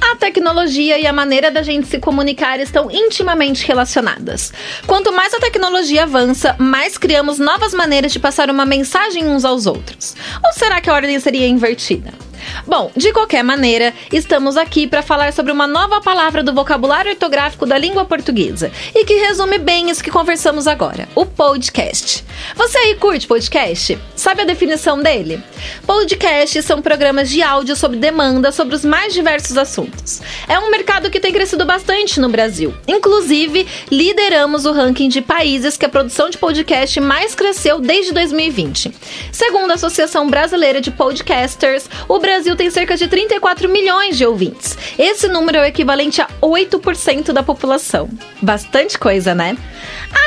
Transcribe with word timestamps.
A 0.00 0.16
tecnologia 0.16 0.98
e 0.98 1.06
a 1.06 1.12
maneira 1.12 1.50
da 1.50 1.62
gente 1.62 1.86
se 1.86 1.98
comunicar 1.98 2.60
estão 2.60 2.90
intimamente 2.90 3.66
relacionadas. 3.66 4.52
Quanto 4.86 5.12
mais 5.12 5.32
a 5.34 5.40
tecnologia 5.40 6.04
avança, 6.04 6.54
mais 6.58 6.96
criamos 6.98 7.38
novas 7.38 7.74
maneiras 7.74 8.12
de 8.12 8.18
passar 8.18 8.50
uma 8.50 8.66
mensagem 8.66 9.26
uns 9.26 9.44
aos 9.44 9.66
outros. 9.66 10.14
Ou 10.44 10.52
será 10.52 10.80
que 10.80 10.90
a 10.90 10.94
ordem 10.94 11.18
seria 11.18 11.46
invertida? 11.46 12.25
Bom, 12.66 12.90
de 12.96 13.12
qualquer 13.12 13.42
maneira, 13.42 13.92
estamos 14.12 14.56
aqui 14.56 14.86
para 14.86 15.02
falar 15.02 15.32
sobre 15.32 15.52
uma 15.52 15.66
nova 15.66 16.00
palavra 16.00 16.42
do 16.42 16.54
vocabulário 16.54 17.12
ortográfico 17.12 17.66
da 17.66 17.76
língua 17.76 18.04
portuguesa 18.04 18.70
e 18.94 19.04
que 19.04 19.14
resume 19.14 19.58
bem 19.58 19.90
isso 19.90 20.02
que 20.02 20.10
conversamos 20.10 20.66
agora: 20.66 21.08
o 21.14 21.26
podcast. 21.26 22.24
Você 22.54 22.78
aí 22.78 22.94
curte 22.94 23.26
podcast? 23.26 23.98
Sabe 24.14 24.42
a 24.42 24.44
definição 24.44 25.02
dele? 25.02 25.42
Podcasts 25.86 26.64
são 26.64 26.80
programas 26.80 27.30
de 27.30 27.42
áudio 27.42 27.76
sob 27.76 27.96
demanda 27.96 28.52
sobre 28.52 28.74
os 28.74 28.84
mais 28.84 29.12
diversos 29.12 29.56
assuntos. 29.56 30.20
É 30.48 30.58
um 30.58 30.70
mercado 30.70 31.10
que 31.10 31.20
tem 31.20 31.32
crescido 31.32 31.64
bastante 31.64 32.20
no 32.20 32.28
Brasil. 32.28 32.74
Inclusive, 32.86 33.66
lideramos 33.90 34.64
o 34.64 34.72
ranking 34.72 35.08
de 35.08 35.20
países 35.20 35.76
que 35.76 35.84
a 35.84 35.88
produção 35.88 36.30
de 36.30 36.38
podcast 36.38 37.00
mais 37.00 37.34
cresceu 37.34 37.80
desde 37.80 38.12
2020. 38.12 38.92
Segundo 39.32 39.70
a 39.70 39.74
Associação 39.74 40.28
Brasileira 40.28 40.80
de 40.80 40.90
Podcasters, 40.90 41.88
o 42.08 42.18
Brasil 42.18 42.35
tem 42.56 42.70
cerca 42.70 42.96
de 42.96 43.08
34 43.08 43.68
milhões 43.68 44.16
de 44.16 44.26
ouvintes. 44.26 44.76
Esse 44.98 45.28
número 45.28 45.58
é 45.58 45.62
o 45.62 45.64
equivalente 45.64 46.20
a 46.20 46.28
8% 46.42 47.32
da 47.32 47.42
população. 47.42 48.08
Bastante 48.42 48.98
coisa, 48.98 49.34
né? 49.34 49.56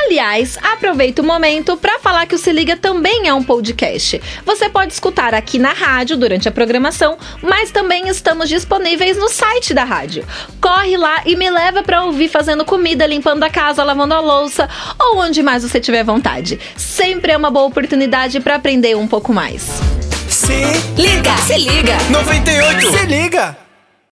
Aliás, 0.04 0.58
aproveita 0.62 1.22
o 1.22 1.24
momento 1.24 1.76
para 1.76 1.98
falar 2.00 2.26
que 2.26 2.34
o 2.34 2.38
Se 2.38 2.52
Liga 2.52 2.76
também 2.76 3.28
é 3.28 3.34
um 3.34 3.42
podcast. 3.42 4.20
Você 4.44 4.68
pode 4.68 4.92
escutar 4.92 5.34
aqui 5.34 5.58
na 5.58 5.72
rádio 5.72 6.16
durante 6.16 6.48
a 6.48 6.52
programação, 6.52 7.16
mas 7.42 7.70
também 7.70 8.08
estamos 8.08 8.48
disponíveis 8.48 9.16
no 9.16 9.28
site 9.28 9.72
da 9.72 9.84
rádio. 9.84 10.26
Corre 10.60 10.96
lá 10.96 11.22
e 11.24 11.36
me 11.36 11.48
leva 11.48 11.82
para 11.82 12.04
ouvir 12.04 12.28
fazendo 12.28 12.64
comida, 12.64 13.06
limpando 13.06 13.42
a 13.44 13.50
casa, 13.50 13.84
lavando 13.84 14.14
a 14.14 14.20
louça 14.20 14.68
ou 14.98 15.18
onde 15.18 15.42
mais 15.42 15.62
você 15.62 15.80
tiver 15.80 16.02
vontade. 16.02 16.58
Sempre 16.76 17.32
é 17.32 17.36
uma 17.36 17.50
boa 17.50 17.66
oportunidade 17.66 18.40
para 18.40 18.56
aprender 18.56 18.96
um 18.96 19.06
pouco 19.06 19.32
mais. 19.32 20.09
Liga, 20.96 21.36
se 21.46 21.58
liga. 21.58 21.98
98, 22.10 22.92
se 22.92 23.06
liga! 23.06 23.69